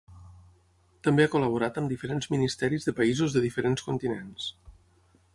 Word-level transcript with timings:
També 1.07 1.25
ha 1.25 1.31
col·laborat 1.33 1.75
amb 1.81 1.91
diferents 1.93 2.29
ministeris 2.35 2.87
de 2.89 2.93
països 3.01 3.35
de 3.35 3.43
diferents 3.43 3.85
continents. 3.91 4.49